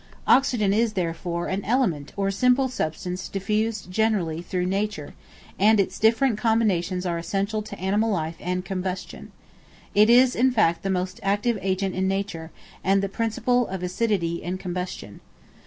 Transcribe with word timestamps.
Oxygen 0.25 0.73
is, 0.73 0.93
therefore, 0.93 1.45
an 1.47 1.63
element 1.63 2.11
or 2.17 2.31
simple 2.31 2.67
substance 2.67 3.29
diffused 3.29 3.91
generally 3.91 4.41
through 4.41 4.65
nature, 4.65 5.13
and 5.59 5.79
its 5.79 5.99
different 5.99 6.39
combinations 6.39 7.05
are 7.05 7.19
essential 7.19 7.61
to 7.61 7.77
animal 7.79 8.09
life 8.09 8.37
and 8.39 8.65
combustion. 8.65 9.31
It 9.93 10.09
is, 10.09 10.35
in 10.35 10.49
fact, 10.49 10.81
the 10.81 10.89
most 10.89 11.19
active 11.21 11.59
agent 11.61 11.93
in 11.93 12.07
nature, 12.07 12.49
and 12.83 13.03
the 13.03 13.09
principle 13.09 13.67
of 13.67 13.83
acidity 13.83 14.43
and 14.43 14.59
combustion. 14.59 15.19